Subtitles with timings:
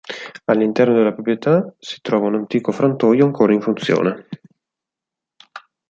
[0.45, 4.27] All'interno della proprietà si trova un antico frantoio ancora in funzione.